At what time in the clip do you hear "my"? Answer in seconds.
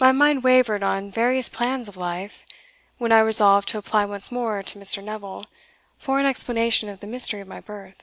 0.00-0.10, 7.46-7.60